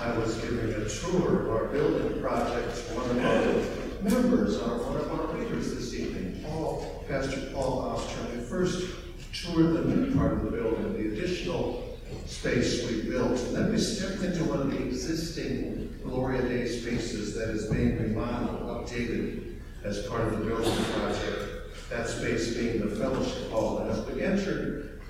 [0.00, 3.42] I was giving a tour of our building project to one of our
[4.08, 8.38] members, our, one of our leaders this evening, Paul, Pastor Paul Ostrom.
[8.38, 8.94] We first
[9.32, 13.40] toured the new part of the building, the additional space we built.
[13.40, 17.98] And then we stepped into one of the existing Gloria Dei spaces that is being
[18.00, 21.90] remodeled, updated as part of the building project.
[21.90, 23.78] That space being the fellowship hall.
[23.78, 25.00] And as we entered,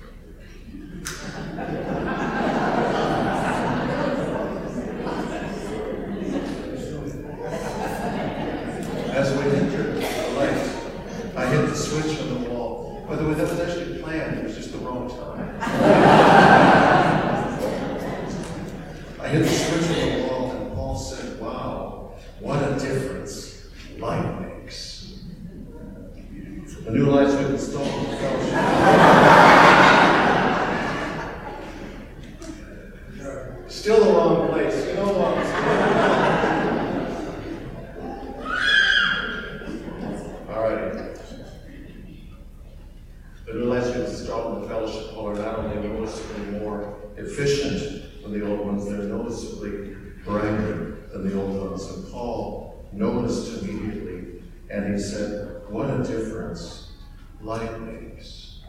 [9.19, 13.03] As we entered the light, I hit the switch on the wall.
[13.05, 15.57] By the way, that was actually planned, it was just the wrong time.
[19.18, 23.67] I hit the switch on the wall, and Paul said, Wow, what a difference
[23.99, 25.19] light makes.
[26.83, 28.55] The new lights we've installed in the fellowship.
[33.69, 34.87] Still the wrong place.
[34.87, 35.45] You know what?
[40.49, 40.93] All right.
[43.45, 48.23] The new lights we've installed in the fellowship hall are not only noticeably more efficient
[48.23, 49.03] than the old ones, they're
[49.59, 51.85] noticeably brighter than the old ones.
[51.89, 56.91] And Paul noticed immediately, and he said, What a difference
[57.41, 58.59] light makes.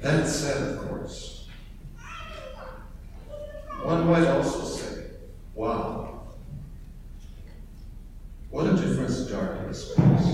[0.00, 1.46] That said, of course,
[3.82, 5.04] one might also say,
[5.54, 6.22] wow,
[8.50, 10.26] what a difference darkness makes.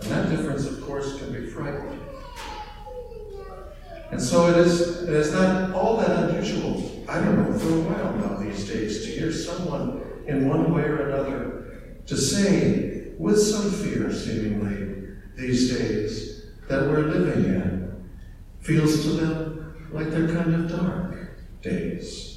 [0.00, 2.00] And difference, of course, can be frightening.
[4.10, 7.80] And so it is, it is not all that unusual, I don't know, for a
[7.80, 11.56] while now these days, to hear someone in one way or another
[12.06, 18.10] to say, with some fear seemingly, these days that we're living in
[18.60, 21.16] feels to them like they're kind of dark
[21.62, 22.35] days.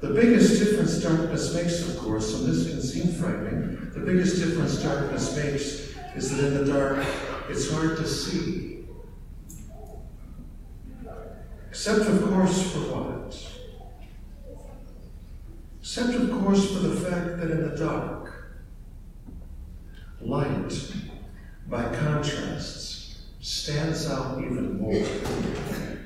[0.00, 4.82] The biggest difference darkness makes, of course, and this can seem frightening, the biggest difference
[4.82, 7.04] darkness makes is that in the dark
[7.48, 8.84] it's hard to see.
[11.68, 13.36] Except, of course, for what?
[15.80, 18.54] Except, of course, for the fact that in the dark,
[20.20, 20.92] light,
[21.66, 25.02] by contrasts, stands out even more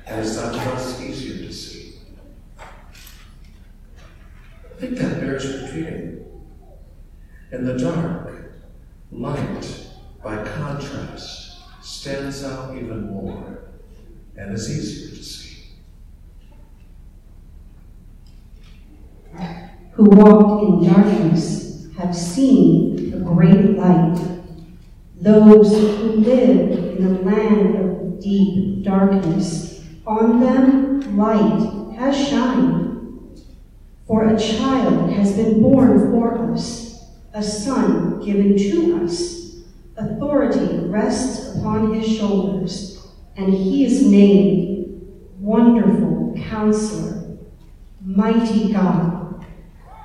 [0.07, 1.95] and is much easier to see.
[2.59, 2.63] I
[4.77, 6.25] think that bears repeating.
[7.63, 8.29] In the dark,
[9.09, 9.87] light,
[10.21, 13.69] by contrast, stands out even more
[14.35, 15.63] and is easier to see.
[19.93, 24.19] Who walked in darkness have seen the great light.
[25.21, 33.41] Those who live in the land of deep darkness, on them light has shined.
[34.05, 36.82] For a child has been born for us,
[37.33, 39.57] a son given to us.
[39.97, 45.01] Authority rests upon his shoulders, and he is named
[45.39, 47.37] Wonderful Counselor,
[48.01, 49.45] Mighty God,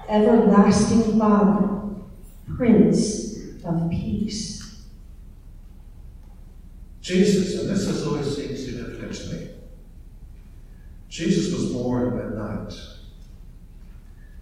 [0.09, 1.69] Everlasting Father,
[2.57, 4.85] Prince of Peace.
[7.01, 9.51] Jesus, and this has always seemed significant to me.
[11.09, 12.75] Jesus was born at night.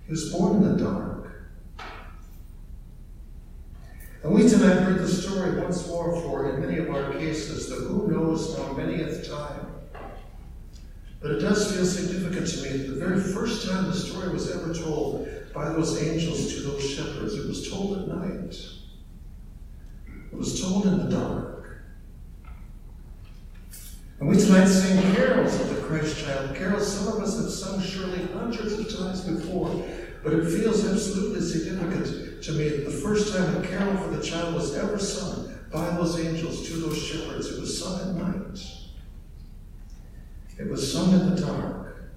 [0.05, 1.16] He was born in the dark.
[4.27, 7.77] And we tonight heard the story once more for, in many of our cases, the
[7.77, 9.71] who knows how manyth time.
[11.23, 14.51] But it does feel significant to me that the very first time the story was
[14.51, 18.57] ever told by those angels to those shepherds, it was told at night.
[20.33, 21.79] It was told in the dark.
[24.19, 26.57] And we tonight sing carols of the Christ child.
[26.57, 29.85] Carols some of us have sung surely hundreds of times before,
[30.27, 34.21] but it feels absolutely significant to me that the first time a carol for the
[34.21, 38.61] child was ever sung by those angels to those shepherds, it was sung at night.
[40.59, 42.11] It was sung in the dark.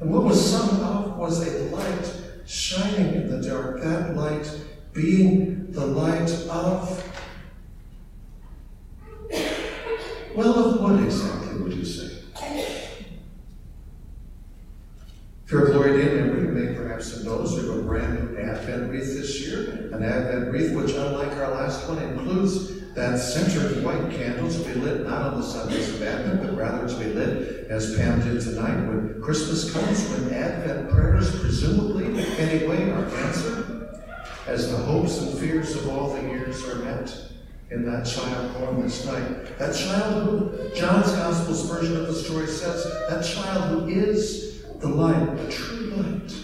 [0.00, 2.12] And what was sung of was a light
[2.44, 4.50] shining in the dark, that light
[4.92, 7.08] being the light of
[10.34, 12.22] Well, of what exactly would you say?
[15.44, 18.90] If Gloria Dei member, you may perhaps have noticed we have a brand new Advent
[18.90, 19.90] wreath this year.
[19.92, 24.68] An Advent wreath, which, unlike our last one, includes that center of white candles to
[24.68, 28.20] be lit not on the Sundays of Advent, but rather to be lit, as Pam
[28.20, 33.90] did tonight, when Christmas comes, when Advent prayer Can he wait our answer
[34.46, 37.14] as the hopes and fears of all the years are met
[37.70, 39.58] in that child born this night?
[39.58, 44.51] That child who, John's Gospel's version of the story says, that child who is
[44.82, 46.34] the light, the true light,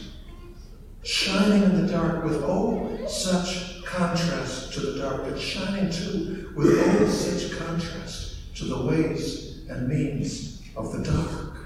[1.02, 6.68] shining in the dark with oh such contrast to the dark, but shining too with
[6.68, 11.56] oh such contrast to the ways and means of the dark.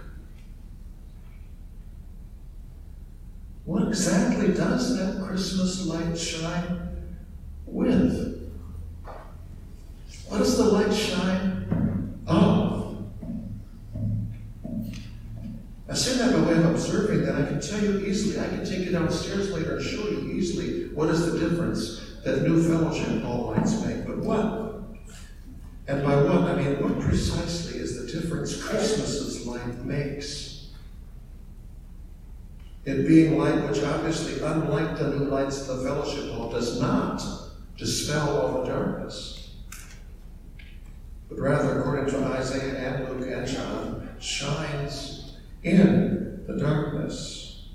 [3.65, 6.89] What exactly does that Christmas light shine
[7.67, 8.51] with?
[10.29, 11.52] What does the light shine
[18.93, 23.85] downstairs later and show you easily what is the difference that new fellowship hall lights
[23.85, 24.07] make.
[24.07, 24.73] But what?
[25.89, 30.69] And by what, I mean what precisely is the difference Christmas's light makes?
[32.85, 37.23] It being light which obviously, unlike the new lights of the fellowship hall, does not
[37.77, 39.55] dispel all the darkness,
[41.29, 47.69] but rather, according to Isaiah and Luke and John, shines in the darkness.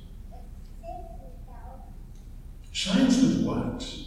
[2.71, 3.97] Shines with what?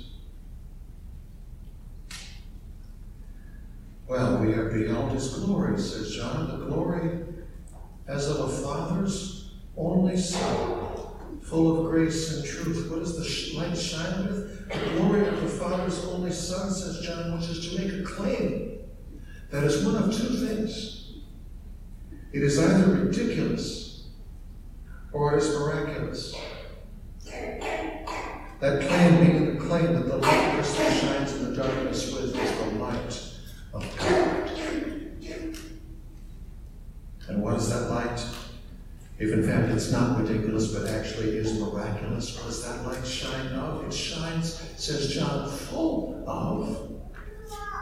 [4.07, 7.25] Well, we have beheld his glory, says John, the glory
[8.09, 10.91] as of a father's only son
[11.51, 12.89] full of grace and truth.
[12.91, 14.69] What does the light shine with?
[14.69, 18.79] The glory of the Father's only Son, says John, which is to make a claim
[19.51, 21.15] that is one of two things.
[22.33, 24.07] It is either ridiculous
[25.13, 26.37] or it is miraculous.
[28.61, 32.59] That claim being the claim that the light Christ shines in the darkness with is
[32.59, 33.25] the light
[33.75, 34.51] of God.
[37.31, 38.21] And what is that light?
[39.21, 43.53] If in fact it's not ridiculous, but actually is miraculous, what does that light shine
[43.53, 43.85] of?
[43.85, 46.91] It shines, says John, full of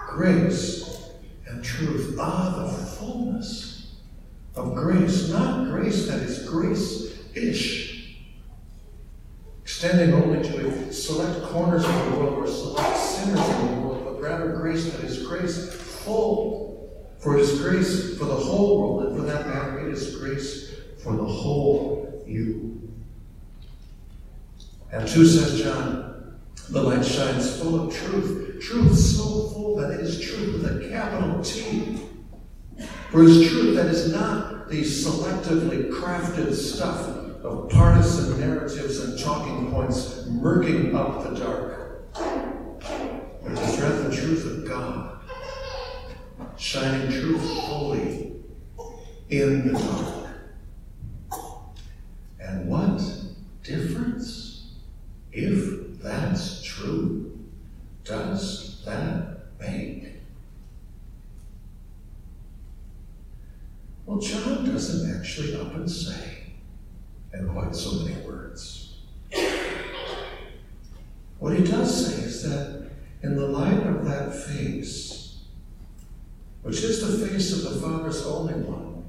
[0.06, 1.12] grace
[1.46, 2.16] and truth.
[2.20, 3.96] Ah, the fullness
[4.54, 5.30] of grace.
[5.30, 8.18] Not grace that is grace ish,
[9.62, 14.20] extending only to select corners of the world or select sinners in the world, but
[14.20, 16.67] rather grace that is grace full.
[17.18, 20.74] For it is grace for the whole world, and for that matter, it is grace
[21.02, 22.92] for the whole you.
[24.92, 26.38] And two, says John,
[26.70, 28.60] the light shines full of truth.
[28.60, 32.00] Truth so full that it is truth with a capital T.
[33.10, 37.08] For it is truth that is not the selectively crafted stuff
[37.42, 42.12] of partisan narratives and talking points murking up the dark.
[42.12, 45.17] But rather the truth of God,
[46.68, 48.30] shining truth fully
[49.30, 50.26] in the dark.
[52.38, 53.00] And what
[53.62, 54.72] difference,
[55.32, 57.38] if that's true,
[58.04, 60.12] does that make?
[64.04, 66.52] Well, John doesn't actually up and say
[67.32, 68.98] in quite so many words.
[71.38, 72.90] What he does say is that
[73.22, 75.18] in the light of that face,
[76.68, 79.02] which is the face of the Father's only one,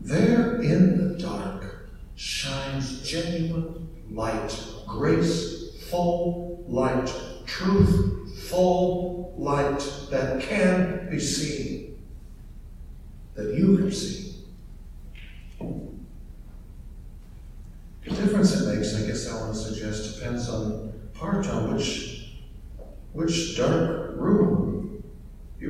[0.00, 4.52] there in the dark shines genuine light,
[4.84, 7.08] grace, full light,
[7.46, 9.78] truth, full light
[10.10, 11.96] that can be seen,
[13.34, 14.34] that you can see.
[15.60, 15.70] The
[18.10, 22.32] difference it makes, I guess I want to suggest, depends on part on which,
[23.12, 24.67] which dark room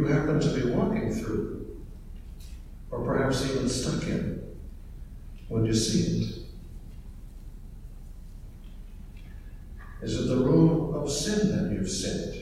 [0.09, 1.79] happen to be walking through,
[2.91, 4.57] or perhaps even stuck in
[5.49, 6.39] when you see it?
[10.03, 12.35] Is it the room of sin that you've sinned?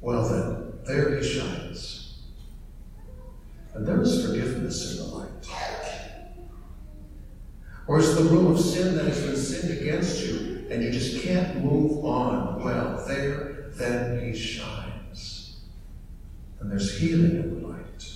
[0.00, 2.20] Well, then, there he shines.
[3.74, 5.28] And there is forgiveness in the light.
[7.88, 11.22] Or is the room of sin that has been sinned against you and you just
[11.22, 12.62] can't move on?
[12.62, 14.87] Well, there, then he shines.
[16.78, 18.06] There's healing in the light.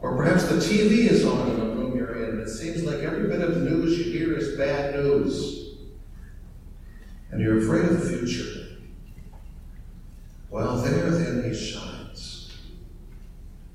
[0.00, 3.00] Or perhaps the TV is on in the room you're in, and it seems like
[3.00, 5.74] every bit of news you hear is bad news.
[7.32, 8.68] And you're afraid of the future.
[10.48, 12.56] Well, there then he shines.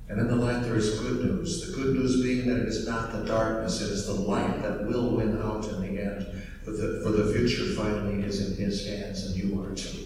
[0.08, 1.68] And in the light there is good news.
[1.68, 4.88] The good news being that it is not the darkness, it is the light that
[4.88, 6.26] will win out in the end.
[6.64, 9.99] For the, for the future finally is in his hands, and you are too.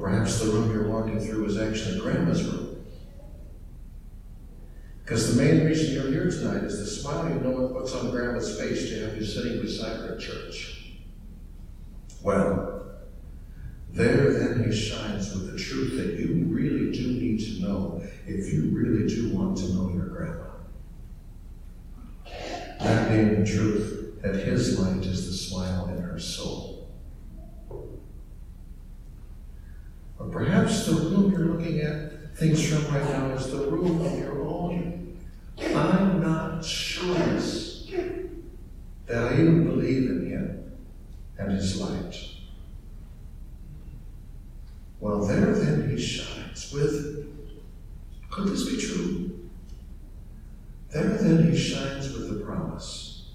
[0.00, 2.84] Perhaps the room you're walking through is actually grandma's room.
[5.04, 8.60] Because the main reason you're here tonight is the smile you know what's on grandma's
[8.60, 10.96] face to have you sitting beside her at church.
[12.22, 12.78] Well,
[13.90, 18.52] there then he shines with the truth that you really do need to know if
[18.52, 20.44] you really do want to know your grandma.
[22.80, 26.90] That being the truth that his light is the smile in her soul.
[30.18, 34.18] Or perhaps the room you're looking at things from right now is the room of
[34.18, 35.16] your own.
[35.58, 37.14] I'm not sure
[39.06, 40.72] that I even believe in him
[41.38, 42.14] and his light.
[45.00, 47.26] Well, there then he shines with,
[48.30, 49.48] could this be true?
[50.90, 53.28] There then he shines with the promise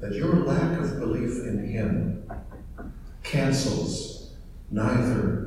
[0.00, 2.30] that your lack of belief in him
[3.22, 4.32] cancels
[4.70, 5.39] neither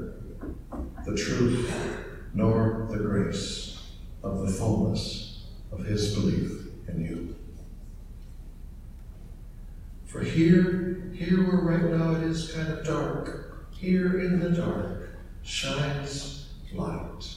[1.06, 1.72] the truth
[2.34, 3.82] nor the grace
[4.24, 6.52] of the fullness of his belief
[6.88, 7.36] in you.
[10.06, 15.10] For here, here where right now it is kind of dark, here in the dark
[15.42, 17.36] shines light.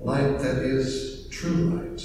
[0.00, 2.02] Light that is true light.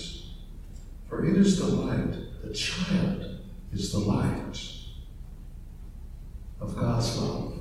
[1.10, 3.40] For it is the light, the child
[3.72, 4.60] is the light
[6.62, 7.55] of God's love